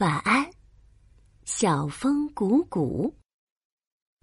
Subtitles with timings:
[0.00, 0.50] 晚安，
[1.44, 3.14] 小风鼓鼓。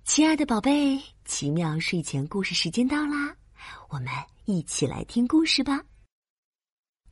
[0.03, 3.37] 亲爱的宝贝，奇妙睡前故事时间到啦，
[3.90, 4.08] 我们
[4.45, 5.79] 一起来听故事吧。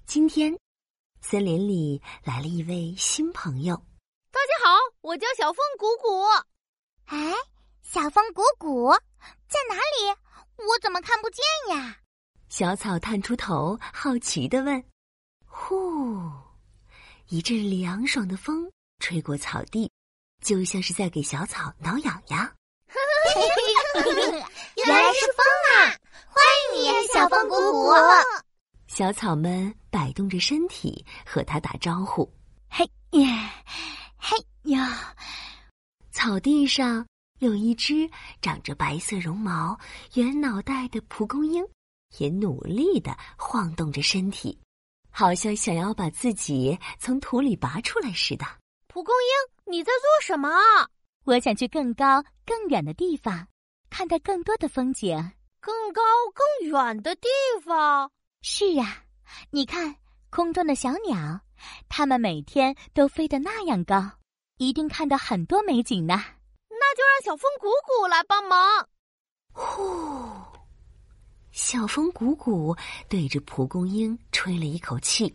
[0.08, 0.52] 今天，
[1.22, 3.76] 森林里来了一位新朋友。
[4.32, 6.24] 大家好，我叫小风鼓鼓。
[7.06, 7.36] 哎，
[7.84, 8.92] 小风鼓鼓
[9.48, 10.18] 在哪里？
[10.68, 12.00] 我怎么看不见呀？
[12.50, 14.84] 小草探出头，好奇的问
[15.46, 15.76] ：“呼！”
[17.30, 19.92] 一阵凉爽的风吹过草地，
[20.42, 22.56] 就像是在给小草挠痒痒。
[24.76, 25.90] 原来是风啊！
[26.28, 26.44] 欢
[26.76, 27.90] 迎你，小风鼓鼓。
[28.88, 32.32] 小草们摆动着身体和他打招呼。
[32.70, 32.86] 嘿
[33.20, 33.52] 呀，
[34.18, 34.38] 嘿
[34.70, 35.16] 呀！
[36.12, 37.06] 草地上
[37.40, 38.08] 有一只
[38.40, 39.76] 长着白色绒毛、
[40.14, 41.66] 圆脑袋的蒲公英，
[42.20, 44.60] 也努力的晃动着身体。
[45.18, 48.46] 好像想要把自己从土里拔出来似的。
[48.90, 50.50] 蒲公英，你在做什么？
[51.24, 53.48] 我想去更高、更远的地方，
[53.90, 55.16] 看到更多的风景。
[55.62, 56.02] 更高、
[56.34, 57.30] 更远的地
[57.64, 58.12] 方？
[58.42, 59.06] 是呀，
[59.52, 59.96] 你看
[60.30, 61.40] 空中的小鸟，
[61.88, 64.12] 它们每天都飞得那样高，
[64.58, 66.22] 一定看到很多美景呢。
[66.70, 68.90] 那就让小风鼓鼓来帮忙。
[69.54, 70.45] 呼。
[71.56, 72.76] 小风鼓鼓
[73.08, 75.34] 对着蒲公英吹了一口气，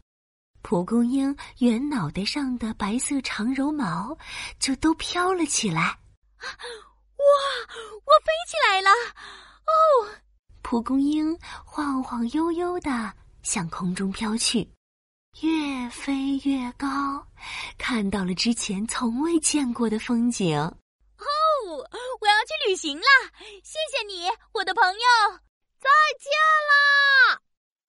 [0.61, 4.15] 蒲公英圆脑袋上的白色长绒毛
[4.59, 5.81] 就都飘了起来。
[5.81, 7.25] 哇，
[8.05, 8.91] 我飞起来了！
[9.65, 10.13] 哦，
[10.61, 13.11] 蒲公英晃晃悠悠的
[13.43, 14.71] 向空中飘去，
[15.41, 17.27] 越飞越高，
[17.79, 20.59] 看到了之前从未见过的风景。
[20.59, 21.25] 哦，
[22.21, 23.07] 我要去旅行了！
[23.65, 25.41] 谢谢你，我的朋友。
[25.81, 26.31] 再见
[26.69, 27.41] 啦！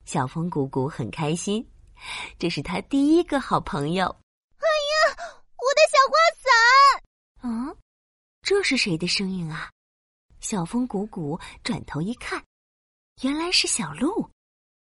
[0.06, 1.70] 小风鼓鼓很开心，
[2.40, 4.06] 这是他第一个好朋友。
[4.58, 5.18] 哎呀，
[5.58, 6.50] 我的小花伞！
[7.44, 7.78] 嗯，
[8.42, 9.70] 这是谁的声音啊？
[10.40, 12.44] 小风鼓鼓转头一看，
[13.22, 14.30] 原来是小鹿。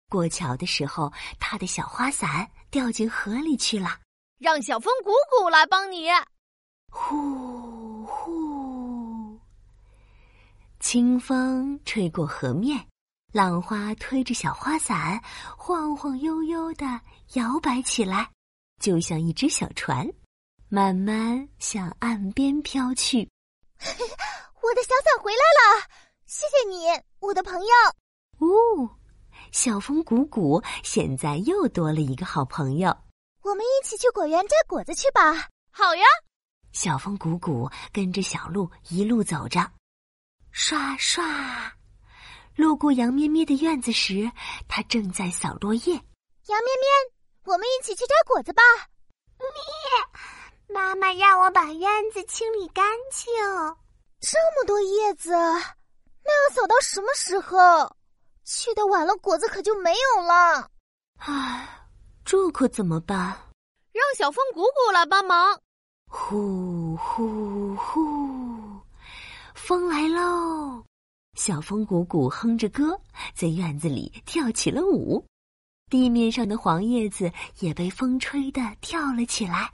[0.09, 3.99] 过桥的时候，他的小花伞掉进河里去了。
[4.37, 6.09] 让小风鼓鼓来帮你。
[6.91, 9.39] 呼呼，
[10.79, 12.85] 清风吹过河面。
[13.35, 15.21] 浪花推着小花伞，
[15.57, 16.85] 晃晃悠悠的
[17.33, 18.31] 摇摆起来，
[18.79, 20.07] 就像一只小船，
[20.69, 23.29] 慢慢向岸边飘去。
[23.83, 25.85] 我的小伞回来了，
[26.25, 26.85] 谢谢你，
[27.19, 27.67] 我的朋友。
[28.39, 28.89] 呜，
[29.51, 32.97] 小风鼓鼓现在又多了一个好朋友。
[33.41, 35.49] 我们一起去果园摘果子去吧。
[35.71, 36.05] 好呀。
[36.71, 39.69] 小风鼓鼓跟着小鹿一路走着，
[40.51, 41.75] 刷刷。
[42.55, 44.31] 路过羊咩咩的院子时，
[44.67, 45.93] 他正在扫落叶。
[45.93, 46.87] 羊咩咩，
[47.43, 48.63] 我们一起去摘果子吧。
[49.37, 53.33] 咩，妈妈让我把院子清理干净。
[54.21, 57.95] 这么多叶子，那要扫到什么时候？
[58.45, 60.69] 去的晚了，果子可就没有了。
[61.17, 61.87] 唉，
[62.23, 63.37] 这可怎么办？
[63.91, 65.59] 让小风鼓鼓来帮忙。
[66.07, 68.79] 呼呼呼，
[69.55, 70.44] 风来喽！
[71.35, 72.99] 小风鼓鼓哼着歌，
[73.33, 75.23] 在院子里跳起了舞，
[75.89, 79.71] 地面上的黄叶子也被风吹得跳了起来，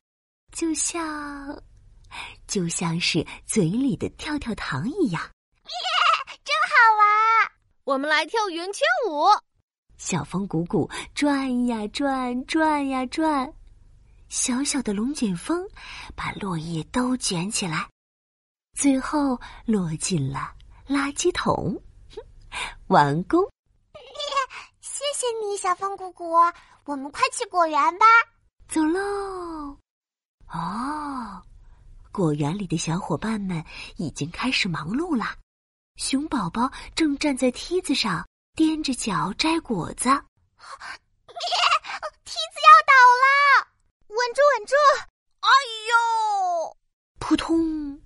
[0.51, 1.61] 就像，
[2.47, 5.21] 就像是嘴里的跳跳糖一样。
[5.21, 7.51] 耶， 真好玩！
[7.83, 9.25] 我们来跳圆圈舞。
[9.97, 13.53] 小风鼓鼓转呀转，转呀转，
[14.29, 15.63] 小小的龙卷风
[16.15, 17.87] 把落叶都卷起来，
[18.75, 20.55] 最后落进了。
[20.91, 21.81] 垃圾桶，
[22.87, 23.49] 完工！
[24.81, 26.33] 谢谢你，小风姑姑。
[26.83, 28.05] 我们快去果园吧，
[28.67, 29.77] 走喽！
[30.51, 31.41] 哦，
[32.11, 33.63] 果园里的小伙伴们
[33.95, 35.37] 已经开始忙碌了。
[35.95, 40.09] 熊宝宝正站在梯子上，踮着脚摘果子。
[42.25, 42.93] 梯子要倒
[43.23, 43.25] 了，
[44.09, 44.75] 稳住，稳住！
[45.39, 45.49] 哎
[45.89, 46.77] 呦，
[47.19, 48.01] 扑通！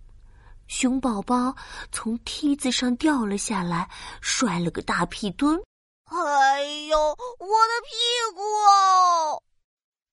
[0.67, 1.55] 熊宝宝
[1.91, 3.89] 从梯子上掉了下来，
[4.21, 5.61] 摔了个大屁墩。
[6.05, 9.43] 哎呦，我的屁股！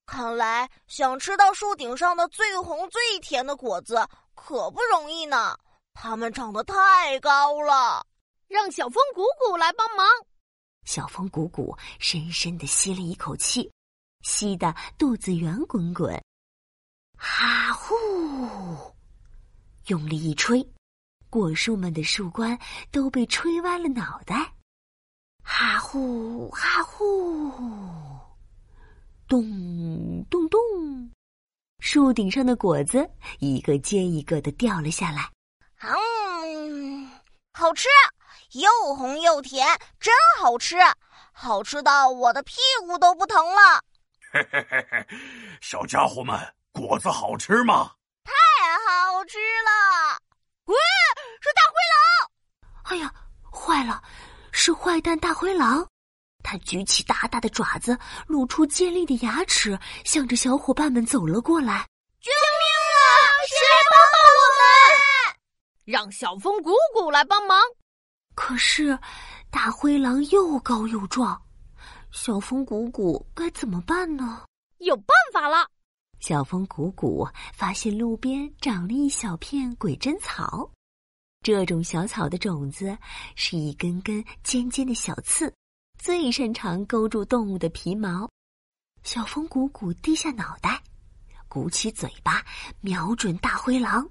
[0.07, 5.57] 看来想吃到树顶上的最红最甜的果子可不容易呢。
[5.95, 8.07] 它们长得太高了，
[8.49, 10.07] 让小风鼓鼓来帮忙。
[10.85, 13.71] 小风鼓鼓深深的吸了一口气，
[14.23, 16.23] 吸得肚子圆滚滚。
[17.17, 17.95] 哈呼！
[19.87, 20.65] 用力一吹，
[21.29, 22.59] 果树们的树冠
[22.91, 24.53] 都被吹歪了脑袋。
[25.43, 27.51] 哈呼哈呼，
[29.27, 30.61] 咚咚咚，
[31.81, 35.29] 树顶上的果子一个接一个的掉了下来。
[35.81, 37.11] 嗯，
[37.53, 37.89] 好吃，
[38.53, 39.67] 又红又甜，
[39.99, 40.77] 真好吃，
[41.33, 42.55] 好吃到我的屁
[42.87, 43.83] 股都不疼了。
[44.33, 45.07] 嘿嘿嘿嘿，
[45.61, 46.39] 小家伙们，
[46.71, 47.91] 果子好吃吗？
[49.25, 50.19] 吃了！
[50.67, 50.77] 喂，
[51.41, 52.01] 是大灰狼！
[52.85, 53.13] 哎呀，
[53.51, 54.03] 坏了，
[54.53, 55.87] 是坏蛋大灰狼！
[56.43, 57.97] 他举起大大的爪子，
[58.27, 61.87] 露出尖利的牙齿，向着小伙伴们走了过来。
[62.21, 62.67] 救命
[62.99, 63.05] 啊！
[63.49, 64.63] 谁来帮帮我们？
[65.85, 67.61] 让小风鼓鼓来帮忙。
[68.35, 68.99] 可是，
[69.51, 71.41] 大灰狼又高又壮。
[72.11, 74.45] 小风鼓鼓该怎么办呢？
[74.79, 75.69] 有办法了！
[76.23, 80.71] 小风鼓鼓发现路边长了一小片鬼针草，
[81.45, 82.97] 这种小草的种子
[83.35, 85.53] 是一根根尖尖的小刺，
[85.99, 88.31] 最擅长勾住动物的皮毛。
[89.03, 90.81] 小风鼓鼓低下脑袋，
[91.49, 92.47] 鼓起嘴巴，
[92.81, 94.09] 瞄准大灰狼，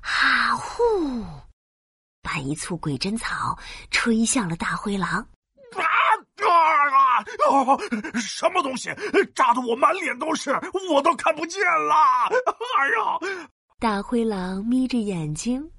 [0.00, 1.26] 哈呼，
[2.22, 3.58] 把一簇鬼针草
[3.90, 5.28] 吹向了大灰狼。
[5.76, 5.84] 啊！
[7.48, 7.78] 哦，
[8.20, 8.90] 什么东西
[9.34, 10.50] 扎得我满脸都是，
[10.90, 11.94] 我都看不见了！
[12.78, 13.48] 哎呀！
[13.78, 15.70] 大灰狼眯着眼睛，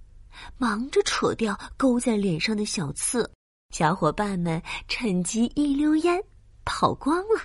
[0.57, 3.29] 忙着扯掉勾在脸上的小刺。
[3.71, 6.21] 小伙伴们趁机一溜烟
[6.65, 7.41] 跑光了。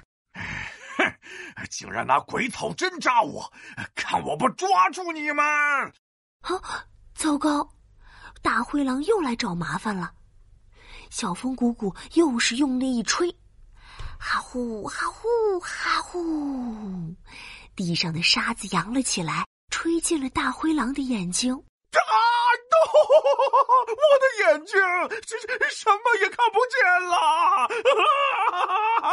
[0.97, 1.13] 哼！
[1.71, 3.53] 竟然拿鬼草针扎我，
[3.95, 5.45] 看我不抓住你们！
[6.43, 6.85] 啊！
[7.15, 7.69] 糟糕！
[8.43, 10.13] 大灰狼又来找麻烦了。
[11.11, 13.35] 小风鼓鼓又是用力一吹。
[14.19, 17.15] 哈呼哈呼哈呼！
[17.77, 21.55] 地上的沙子扬了起来，吹进了大灰狼的眼睛。
[21.55, 21.61] 啊！
[23.87, 24.75] 我的眼睛，
[25.27, 25.37] 这
[25.71, 26.77] 什么也看不见
[27.09, 27.17] 了！
[29.03, 29.09] 啊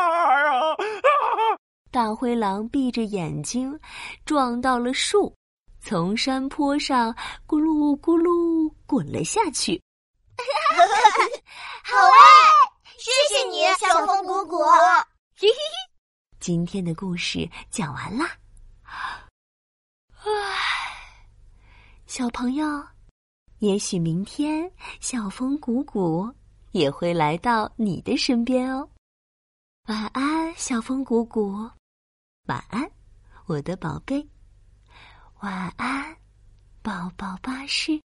[0.74, 0.75] 啊！
[1.92, 3.80] 大灰狼闭着眼睛，
[4.25, 5.36] 撞到了树，
[5.81, 7.13] 从山坡上
[7.47, 9.81] 咕噜咕噜滚了下去。
[11.83, 12.13] 好哎！
[12.97, 14.57] 谢谢你，小风鼓鼓。
[16.42, 18.26] 今天的故事讲完啦。
[18.82, 20.26] 唉，
[22.08, 22.66] 小朋友，
[23.60, 26.34] 也许明天小风鼓鼓
[26.72, 28.90] 也会来到你的身边哦。
[29.88, 31.70] 晚安，小风鼓鼓。
[32.48, 32.92] 晚安，
[33.46, 34.28] 我的宝贝。
[35.42, 36.18] 晚安，
[36.82, 38.02] 宝宝巴士。